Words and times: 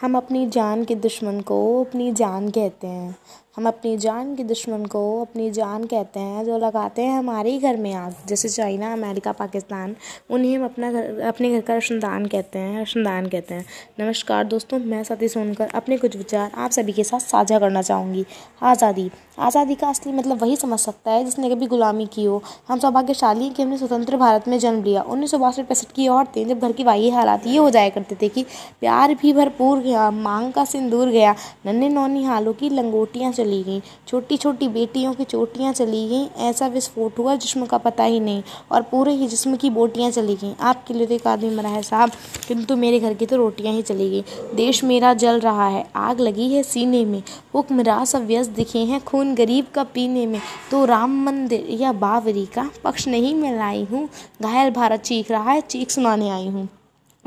हम 0.00 0.16
अपनी 0.16 0.46
जान 0.46 0.84
के 0.84 0.94
दुश्मन 0.94 1.40
को 1.40 1.84
अपनी 1.84 2.12
जान 2.12 2.48
कहते 2.50 2.86
हैं। 2.86 3.16
हम 3.58 3.66
अपनी 3.66 3.96
जान 3.96 4.34
के 4.36 4.44
दुश्मन 4.44 4.84
को 4.86 5.00
अपनी 5.20 5.50
जान 5.50 5.84
कहते 5.84 6.20
हैं, 6.20 6.44
जो 6.44 6.58
लगाते 6.58 7.02
हैं 7.02 7.18
हमारे 7.18 7.50
ही 7.50 7.58
घर 7.58 7.76
में 7.76 7.92
आग 7.94 8.14
जैसे 8.28 8.48
चाइना, 8.48 8.92
अमेरिका, 8.92 9.32
पाकिस्तान, 9.32 9.96
उन्हें 10.30 10.56
हम 10.56 10.64
अपना 10.64 10.90
घर, 10.92 11.20
अपने 11.20 11.50
घर 11.50 11.60
का 11.60 11.74
रोशनदान 11.74 12.26
कहते 12.26 12.58
हैं 12.58 12.78
रोशनदान 12.78 13.26
कहते 13.26 13.54
हैं। 13.54 13.64
नमस्कार 14.00 14.44
दोस्तों, 14.44 14.78
मैं 14.80 15.02
सती 15.04 15.28
सोनकर, 15.28 15.68
अपने 15.74 15.96
कुछ 15.98 16.16
विचार 16.16 16.50
आप 16.56 16.70
सभी 16.70 16.92
के 16.92 17.04
साथ 17.04 17.20
साझा 17.20 17.58
करना 17.58 17.82
चाहूँगी। 17.82 18.24
आज़ादी। 18.62 19.10
आज़ादी 19.38 19.74
का 19.74 19.88
असली 19.88 20.12
मतलब 20.12 20.42
वही 20.42 20.56
समझ 20.56 20.78
सकता 20.80 21.10
है, 21.10 21.24
जिसने 21.24 21.50
कभी 21.50 21.66
गुलामी 21.66 22.06
की 22.06 22.24
हो। 22.24 22.42
हम 22.68 22.78
सौभाग्यशाली 22.78 23.44
हैं 23.44 23.52
कि 23.54 23.62
हमने 23.62 23.76
स्वतंत्र 23.78 24.16
भारत 24.16 24.48
में 24.48 24.58
जन्म 24.58 24.82
लिया। 24.84 25.02
उन्नीस 25.02 25.30
सौ 25.30 25.38
बासठ 25.38 25.66
पैंसठ 25.66 25.92
की 25.92 26.08
औरतें 26.08 26.46
जब 26.48 26.60
घर 26.60 26.72
की 26.72 26.84
वाही 26.84 27.10
हालात 27.10 27.46
ये 27.46 27.56
हो 27.56 27.68
जाया 27.70 27.88
करते 27.88 28.16
थे 28.22 28.28
कि 28.28 28.42
प्यार 28.80 29.14
भी 29.14 29.32
भरपूर 29.32 29.78
गया, 29.80 30.10
मांग 30.10 30.52
का 30.52 30.64
सिंदूर 30.66 31.08
गया 31.08 31.34
नन्हे 31.66 31.88
नौनी 31.88 32.24
हालों 32.24 32.52
की 32.52 32.68
लंगोटियाँ 32.70 33.32
चली 33.32 33.47
गईं। 33.64 33.80
छोटी 34.08 34.36
छोटी 34.36 34.68
बेटियों 34.68 35.12
की 35.14 35.24
चोटियाँ 35.24 35.72
चली 35.72 36.06
गईं। 36.08 36.26
ऐसा 36.48 36.66
विस्फोट 36.68 37.18
हुआ 37.18 37.34
जिसम 37.36 37.64
का 37.66 37.78
पता 37.78 38.04
ही 38.04 38.20
नहीं 38.20 38.42
और 38.72 38.82
पूरे 38.82 39.12
ही 39.12 39.28
जिसम 39.28 39.56
की 39.56 39.70
बोटियाँ 39.70 40.10
चली 40.10 40.36
गईं। 40.36 40.54
आपके 40.60 40.94
लिए 40.94 41.06
तो 41.06 41.14
एक 41.14 41.26
आदमी 41.26 41.54
मरा 41.56 41.68
है 41.68 41.82
साहब, 41.82 42.10
किंतु 42.48 42.76
मेरे 42.76 43.00
घर 43.00 43.14
की 43.14 43.26
तो 43.26 43.36
रोटियाँ 43.36 43.74
ही 43.74 43.82
चली 43.82 44.08
गई। 44.10 44.24
देश 44.56 44.82
मेरा 44.84 45.12
जल 45.14 45.40
रहा 45.40 45.68
है, 45.68 45.86
आग 45.96 46.20
लगी 46.20 46.52
है 46.54 46.62
सीने 46.62 47.04
में। 47.04 47.22
हुक्मरान 47.54 48.04
सब 48.04 48.26
व्यस्त 48.26 48.50
दिखे 48.50 48.78
हैं 48.80 49.00
खून 49.00 49.34
गरीब 49.34 49.66
का 49.74 49.84
पीने 49.84 50.26
में। 50.26 50.40
तो 50.70 50.84
राम 50.84 51.22
मंदिर 51.24 51.66
या 51.72 51.92
बावरी 51.94 52.46
का 52.46 52.68
पक्ष 52.84 53.08
नहीं 53.08 53.34
मैं 53.34 53.56
लाई 53.56 53.84
हूँ। 53.84 54.08
घायल 54.42 54.70
भारत 54.70 55.00
चीख 55.00 55.30
रहा 55.30 55.50
है, 55.50 55.60
चीख 55.60 55.90
सुनाने 55.90 56.30
आई 56.30 56.46
हूँ। 56.46 56.68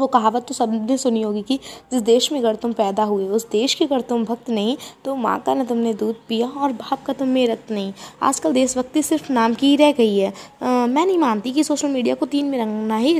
वो 0.02 0.08
कहावत 0.10 0.46
तो 0.48 0.54
सबने 0.54 0.98
सुनी 0.98 1.22
होगी 1.22 1.42
कि 1.42 1.60
जिस 1.92 2.02
देश 2.04 2.32
में 2.32 2.40
अगर 2.40 2.56
तुम 2.58 2.74
पैदा 2.74 3.04
हुए 3.04 3.28
उस 3.30 3.50
देश 3.52 3.74
के 3.74 3.86
अगर 3.86 4.02
तुम 4.10 4.26
भक्त 4.26 4.50
नहीं 4.50 4.76
तो 5.06 5.16
माँ 5.18 5.38
का 5.40 5.54
ना 5.54 5.64
तुमने 5.64 5.94
दूध 5.94 6.16
पिया 6.28 6.48
और 6.48 6.72
बाप 6.74 7.04
का 7.06 7.14
तुम 7.14 7.28
में 7.28 7.48
रक्त 7.48 7.72
नहीं। 7.72 7.94
आजकल 8.24 8.54
देशभक्ति 8.54 9.02
सिर्फ़ 9.04 9.32
नाम 9.34 9.54
की 9.54 9.68
ही 9.68 9.76
रह 9.76 9.92
गई 9.92 10.18
है। 10.18 10.34
आ, 10.64 10.86
मैं 10.88 11.06
नहीं 11.06 11.18
मानती 11.18 11.52
कि 11.52 11.64
सोशल 11.64 11.88
मीडिया 11.90 12.16
को 12.16 12.26
तीन 12.26 12.46
में 12.46 12.58
रंगना 12.60 12.98
ही 12.98 13.20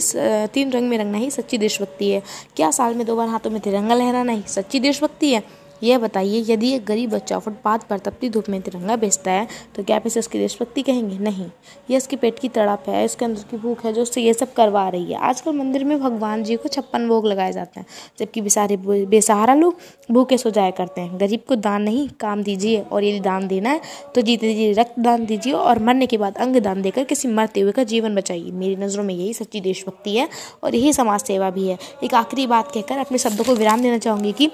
तीन 0.54 0.72
रंग 0.72 0.90
में 0.90 0.98
रंगना 0.98 1.18
ही 1.18 1.32
सच्ची 1.32 1.58
देशभक्ति 1.58 2.10
है। 2.10 2.22
क्या 2.56 2.72
साल 2.72 2.96
में 2.96 3.06
दो 3.08 3.16
बार 3.16 3.28
हाथों 3.28 3.52
में 3.52 3.60
तिरंगा 3.62 3.96
लहराना 3.96 4.32
ही 4.32 4.44
सच्ची 4.48 4.80
देशभक्ति 4.80 5.34
है? 5.34 5.44
यह 5.84 5.98
बताइए, 6.00 6.44
यदि 6.48 6.72
एक 6.74 6.86
गरीब 6.86 7.10
बच्चा 7.10 7.40
फुटपाथ 7.40 7.80
पर 7.90 8.00
तपती 8.00 8.30
धूप 8.30 8.50
में 8.50 8.60
तिरंगा 8.62 8.96
बेचता 8.98 9.32
है 9.32 9.48
तो 9.76 9.84
क्या 9.84 9.96
आप 9.96 10.08
इसे 10.08 10.20
उसकी 10.20 10.40
देशभक्ति 10.40 10.82
कहेंगे? 10.82 11.18
नहीं। 11.20 11.46
ये 11.90 11.98
इसके 11.98 12.16
पेट 12.16 12.40
की 12.40 12.50
तड़प 12.50 12.84
है, 12.90 13.04
इसके 13.06 13.26
अंदर 13.26 13.44
की 13.52 13.58
भूख 13.58 13.84
है, 13.86 13.94
जो 13.94 14.02
उससे 14.02 14.22
ये 14.22 14.34
सब 14.34 14.54
करवा 14.54 14.88
रही 14.90 15.12
है। 15.12 15.20
आजकल 15.22 15.56
मंदिर 15.56 15.84
में 15.84 16.00
भगवान 16.00 16.44
जी 16.44 16.56
को 16.56 16.70
छप्पन 16.70 17.08
भोग 17.08 17.26
लगाए 17.28 17.52
जाते 17.52 17.80
हैं, 17.80 17.86
जबकि 18.20 18.42
बेसारे, 18.42 18.78
बेसहारा 18.78 19.54
लोग 19.56 19.78
भूखे 20.12 20.38
सो 20.38 20.50
जाया 20.52 20.72
करते 20.74 21.02
हैं। 21.02 21.20
गरीब 21.20 21.44
को 21.48 21.56
दान 21.58 21.82
नहीं, 21.82 22.08
काम 22.20 22.44
दीजिए 22.44 22.80
और 22.82 23.04
यदि 23.04 23.20
दान 23.22 23.48
देना 23.48 23.70
है 23.70 23.82
तो 24.16 24.22
जीते 24.22 24.54
जी 24.54 24.72
रक्त 24.74 25.00
दान 25.00 25.26
दीजिए 25.26 25.54
और 25.54 25.80
मरने 25.82 26.08
के 26.08 26.18
बाद 26.18 26.38
अंग 26.38 26.56
दान 26.62 26.82
देकर 26.82 27.04
किसी 27.06 27.28
मरते 27.30 27.62
हुए 27.62 27.72
का 27.72 27.84
जीवन 27.86 28.16
बचाइए। 28.16 28.52
मेरी 28.54 28.76
नज़रों 28.78 29.04
में 29.04 29.14
यही 29.14 29.34
सच्ची 29.34 29.62
देशभक्ति 29.62 30.16
है 30.16 30.28
और 30.64 30.76
यही 30.76 30.94
समाज 30.94 31.22
सेवा 31.22 31.50
भी 31.50 31.68
है। 31.68 31.78
एक 32.04 32.14
आखिरी 32.16 32.48
बात 32.48 32.72
कहकर 32.72 32.98
अपने 32.98 33.18
शब्दों 33.20 33.44
को 33.44 33.56
विराम 33.56 33.82
देना 33.82 33.98
चाहूँगी 34.00 34.32
कि 34.32 34.52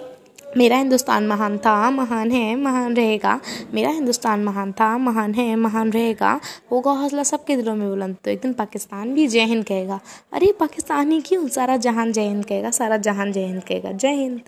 मेरा 0.57 0.77
हिंदुस्तान 0.77 1.27
महान 1.27 1.57
था, 1.57 1.89
महान 1.89 2.31
है, 2.31 2.55
महान 2.55 2.93
रहेगा। 2.93 3.39
मेरा 3.73 3.89
हिंदुस्तान 3.89 4.43
महान 4.43 4.71
था, 4.71 4.97
महान 4.97 5.33
है, 5.33 5.55
महान 5.55 5.91
रहेगा। 5.91 6.39
होगा 6.71 6.91
हौसला 6.91 7.23
सबके 7.23 7.55
दिलों 7.55 7.75
में 7.75 7.89
बुलंद 7.89 8.15
तो 8.23 8.31
एक 8.31 8.39
दिन 8.41 8.53
पाकिस्तान 8.53 9.13
भी 9.13 9.27
जय 9.27 9.43
हिंद 9.43 9.65
कहेगा। 9.65 9.99
अरे, 10.33 10.51
पाकिस्तान 10.59 11.11
ही 11.11 11.21
क्यों? 11.21 11.47
सारा 11.47 11.77
जहान 11.77 12.11
जय 12.11 12.21
हिंद 12.21 12.45
कहेगा, 12.45 12.71
सारा 12.71 12.97
जहान 12.97 13.31
जय 13.31 13.45
हिंद 13.45 13.63
कहेगा। 13.63 13.91
जय 13.91 14.13
हिंद। 14.13 14.41